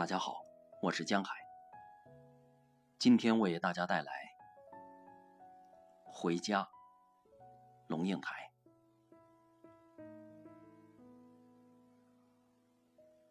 [0.00, 0.46] 大家好，
[0.80, 1.36] 我是江海。
[2.98, 4.34] 今天为大家带来
[6.10, 6.62] 《回家》。
[7.86, 8.50] 龙应台。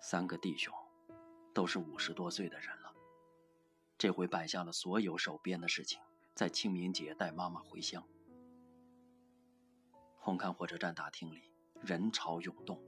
[0.00, 0.72] 三个弟兄
[1.52, 2.94] 都是五十多岁的人了，
[3.98, 6.00] 这回摆下了所有手边的事情，
[6.34, 8.02] 在清明节带妈妈回乡。
[10.18, 12.82] 红磡火车站大厅里人潮涌动。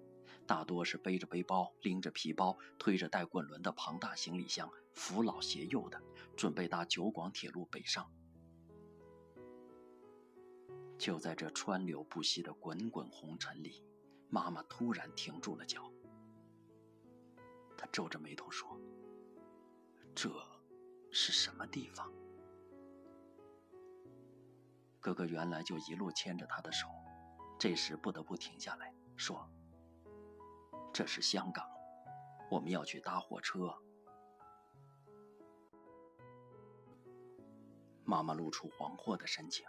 [0.47, 6.01] 大多是背着背包、拎着皮包、推着带滚轮的庞大行李箱，扶老携幼的，
[6.37, 8.09] 准备搭九广铁路北上。
[10.97, 13.85] 就在这川流不息的滚滚红尘里，
[14.31, 15.93] 妈妈突然停住了脚。
[17.77, 18.81] 她皱着眉头说
[20.15, 20.31] ：“这
[21.11, 22.11] 是什么地方？”
[25.01, 26.89] 哥哥原来就一路牵着她的手，
[27.59, 29.49] 这时不得不停下来说。
[30.97, 31.71] 这是香港，
[32.51, 33.71] 我们要去搭火车。
[38.03, 39.67] 妈妈露出惶惑的神情。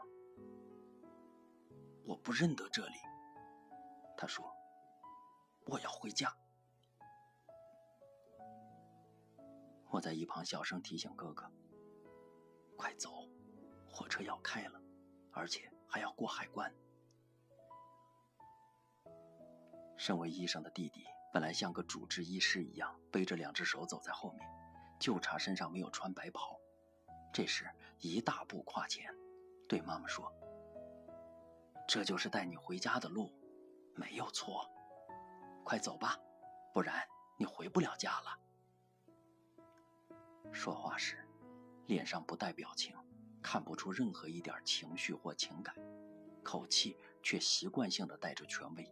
[2.05, 2.95] 我不认得这里，
[4.15, 4.49] 她说
[5.67, 6.33] ：“我要回家。”
[9.91, 11.51] 我在一旁小声提醒哥哥
[12.79, 13.27] ：“快走，
[13.85, 14.81] 火车要开了，
[15.33, 16.73] 而且还要过海关。”
[19.99, 21.03] 身为医生的弟弟。
[21.37, 24.49] 本来像个主治医师一样，背着两只手走在后面，
[24.99, 26.59] 就差身上没有穿白袍。
[27.31, 29.13] 这时一大步跨前，
[29.69, 30.33] 对妈妈说
[31.87, 33.31] ：“这就是带你回家的路，
[33.93, 34.67] 没有错。
[35.63, 36.17] 快走吧，
[36.73, 37.07] 不然
[37.37, 38.39] 你回不了家了。”
[40.51, 41.23] 说话时，
[41.85, 42.95] 脸上不带表情，
[43.43, 45.75] 看不出任何一点情绪或情感，
[46.43, 48.91] 口气却习惯性的带着权威。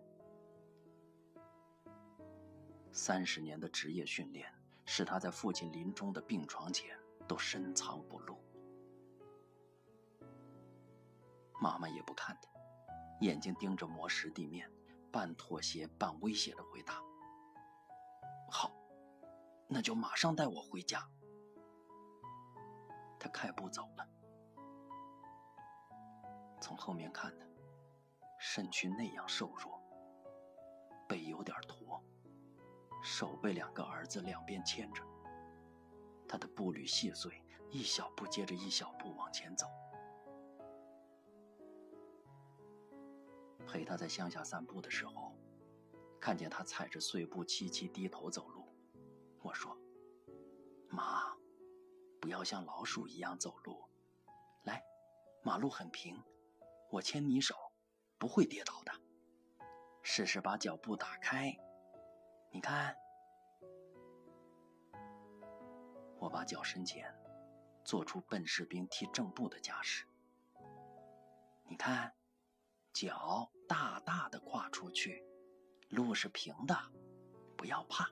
[2.95, 4.50] 三十年的职业训练，
[4.86, 6.98] 使他在父亲临终的病床前
[7.28, 8.38] 都深藏不露。
[11.61, 12.50] 妈妈也不看他，
[13.20, 14.72] 眼睛盯着磨石地面，
[15.11, 17.02] 半妥协半威胁的回答
[18.50, 18.72] ：“好，
[19.67, 21.06] 那就马上带我回家。”
[23.20, 24.08] 他开步走了。
[26.62, 27.45] 从后面看他，
[28.39, 29.82] 身躯那样瘦弱，
[31.10, 31.84] 背有点驼。
[33.05, 35.04] 手被两个儿子两边牵着，
[36.27, 37.39] 他的步履细碎，
[37.70, 39.67] 一小步接着一小步往前走。
[43.67, 45.38] 陪他在乡下散步的时候，
[46.20, 48.65] 看见他踩着碎步凄凄低头走路，
[49.44, 49.77] 我说
[50.89, 51.32] ：“妈，
[52.20, 53.88] 不要像老鼠一样走路，
[54.64, 54.83] 来，
[55.44, 56.20] 马路很平，
[56.89, 57.55] 我牵你手，
[58.17, 58.92] 不会跌倒的。
[60.02, 61.55] 试试把脚步打开。”
[62.55, 62.95] 你看，
[66.17, 67.14] 我把脚伸前，
[67.83, 70.05] 做出笨士兵踢正步的架势。
[71.65, 72.15] 你看，
[72.94, 75.21] 脚大大的跨出去，
[75.89, 76.73] 路是平的，
[77.58, 78.10] 不要怕。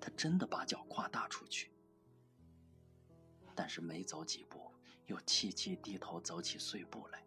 [0.00, 1.72] 他真的把脚跨大出去，
[3.54, 4.74] 但是没走几步，
[5.06, 7.24] 又凄凄低头走起碎步来。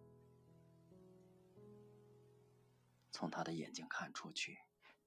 [3.13, 4.57] 从他的眼睛看出去，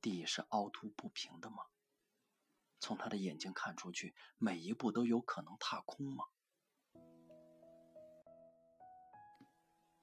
[0.01, 1.65] 地是凹凸不平的吗？
[2.79, 6.25] 从他的眼睛看出去，每一步都有可能踏空吗？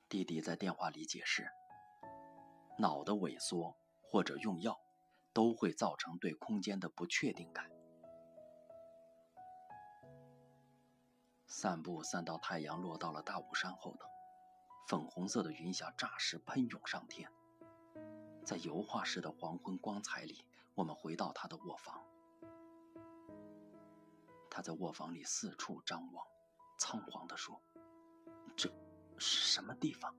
[0.09, 1.50] 弟弟在电话里解释：
[2.78, 4.81] 脑的萎缩或者用药，
[5.31, 7.72] 都会造成对空间的不确定感。
[11.47, 14.09] 散步散到太阳落到了大雾山后头，
[14.90, 17.31] 粉红色的云霞霎时喷涌上天。
[18.44, 20.44] 在油画式的黄昏光彩里，
[20.76, 22.04] 我们回到他的卧房。
[24.50, 26.28] 他在卧房里四处张望，
[26.78, 27.62] 仓皇地说
[28.56, 28.70] ：“这
[29.17, 30.14] 是什么地方？”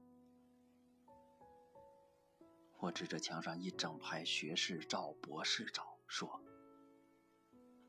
[2.80, 6.40] 我指着墙上一整排学士照、博士照，说：“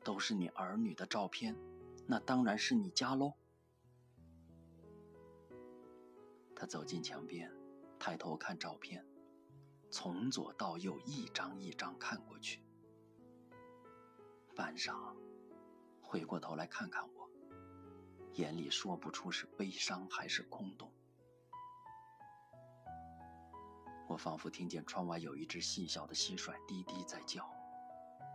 [0.04, 1.56] 都是你儿女的照片，
[2.06, 3.32] 那当然是你家喽。”
[6.54, 7.50] 他走进墙边，
[7.98, 9.05] 抬头看照片。
[9.98, 12.60] 从左到右，一张一张看过去，
[14.54, 15.16] 半晌，
[16.02, 17.30] 回过头来看看我，
[18.34, 20.92] 眼里说不出是悲伤还是空洞。
[24.06, 27.50] 我仿佛听见窗外有一只细小的蟋蟀低低在叫。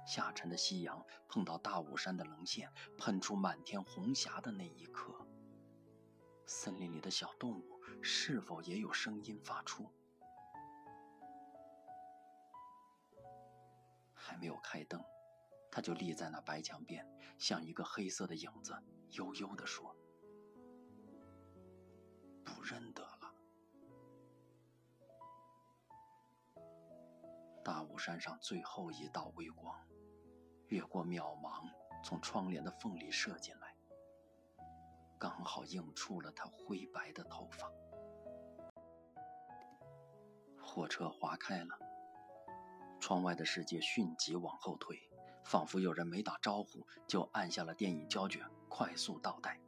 [0.08, 5.28] 下沉的夕阳碰到大武山的棱线，喷出满天红霞的那一刻，
[6.48, 9.88] 森林里的小动物是否也有声音发出？
[14.32, 15.04] 还没有开灯，
[15.70, 17.06] 他就立在那白墙边，
[17.38, 18.74] 像一个黑色的影子，
[19.10, 19.94] 悠悠地说
[22.46, 23.36] ：“不认得了。”
[27.62, 29.78] 大雾山上最后一道微光，
[30.68, 31.70] 越过渺茫，
[32.02, 33.76] 从窗帘的缝里射进来，
[35.20, 37.70] 刚好映出了他灰白的头发。
[40.64, 41.78] 火车划开了，
[43.02, 45.10] 窗外的世界迅疾往后退，
[45.44, 49.60] 仿佛有人没打招呼就按下了电影胶卷，快速倒带。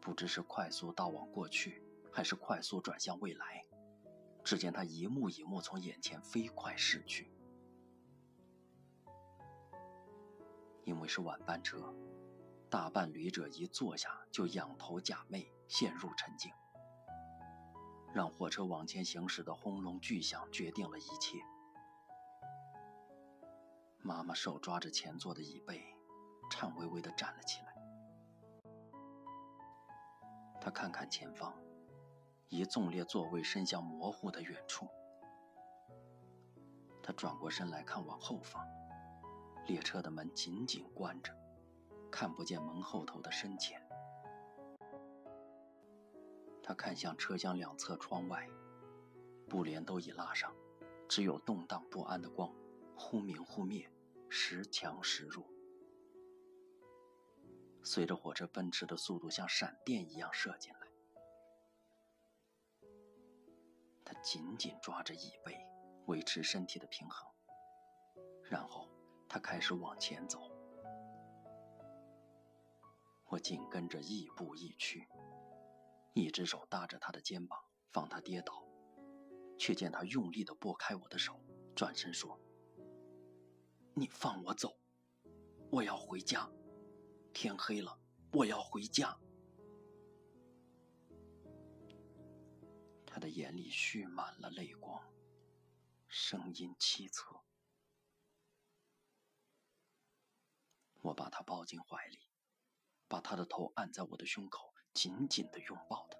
[0.00, 1.82] 不知是快速倒往过去，
[2.12, 3.64] 还是快速转向未来。
[4.42, 7.30] 只见他一幕一幕从眼前飞快逝去。
[10.84, 11.94] 因为是晚班车，
[12.68, 16.50] 大半旅者一坐下就仰头假寐，陷入沉静。
[18.12, 21.38] 让火车往前行驶的轰隆巨响决定了一切。
[24.02, 25.82] 妈妈手抓着前座的椅背，
[26.50, 27.74] 颤巍巍地站了起来。
[30.60, 31.54] 她看看前方。
[32.52, 34.88] 一纵列座位伸向模糊的远处，
[37.00, 38.66] 他转过身来看往后方，
[39.68, 41.32] 列车的门紧紧关着，
[42.10, 43.80] 看不见门后头的深浅。
[46.70, 48.48] 他看向车厢两侧窗外，
[49.48, 50.54] 布帘都已拉上，
[51.08, 52.48] 只有动荡不安的光，
[52.96, 53.90] 忽明忽灭，
[54.28, 55.44] 时强时弱。
[57.82, 60.78] 随着火车奔驰的速度像闪电一样射进来。
[64.04, 65.58] 他紧紧抓着椅背，
[66.06, 67.28] 维持身体的平衡。
[68.44, 68.88] 然后
[69.28, 70.38] 他开始往前走，
[73.26, 75.08] 我紧跟着亦步亦趋，
[76.12, 77.58] 一只手搭着他的肩膀，
[77.92, 78.64] 防他跌倒，
[79.58, 81.40] 却见他用力地拨开我的手，
[81.74, 82.38] 转身说
[83.94, 84.76] ：“你放我走，
[85.70, 86.50] 我要回家。
[87.32, 87.98] 天黑了，
[88.32, 89.16] 我要回家。”
[93.06, 95.02] 他的眼里蓄满了泪光，
[96.08, 97.40] 声音凄恻。
[101.02, 102.18] 我把他抱进怀里，
[103.08, 106.18] 把他的头按在我的胸口，紧紧的拥抱他。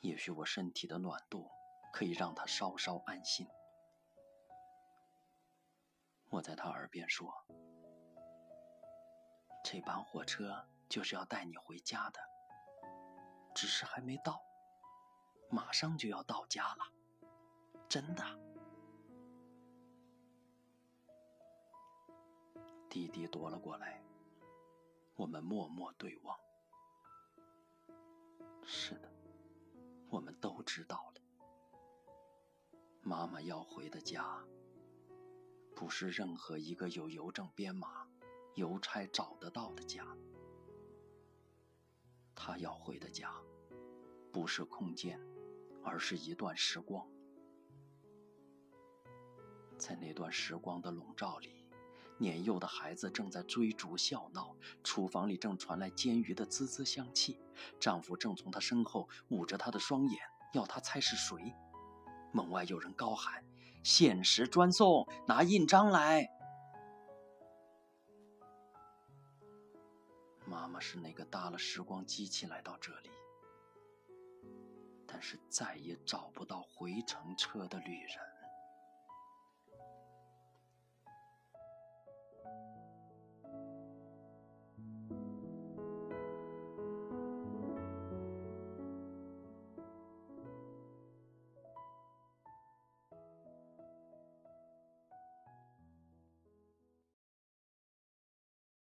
[0.00, 1.50] 也许我身体的暖度
[1.92, 3.46] 可以让他稍稍安心。
[6.30, 7.32] 我在他耳边说
[9.64, 12.20] ：“这班火车就是要带你回家的，
[13.54, 14.42] 只是还没到。”
[15.50, 16.84] 马上就要到家了，
[17.88, 18.24] 真的。
[22.88, 24.02] 弟弟夺了过来，
[25.14, 26.36] 我们默默对望。
[28.64, 29.10] 是的，
[30.08, 31.20] 我们都知道了。
[33.02, 34.42] 妈妈要回的家，
[35.76, 38.08] 不是任何一个有邮政编码、
[38.54, 40.06] 邮差找得到的家。
[42.34, 43.34] 她要回的家，
[44.32, 45.20] 不是空间。
[45.86, 47.06] 而是一段时光，
[49.76, 51.63] 在那段时光的笼罩里，
[52.18, 57.40] 年幼的孩子正在追逐笑闹，厨房里正传来煎鱼的滋滋香气，
[57.80, 60.18] 丈夫正从她身后捂着她的双眼，
[60.52, 61.54] 要她猜是谁。
[62.32, 63.44] 门外有人高喊
[63.84, 66.28] ：“限时专送，拿印章来！”
[70.46, 73.10] 妈妈是那个搭了时光机器来到这里。
[75.06, 78.33] 但是再也找不到回程车的旅人。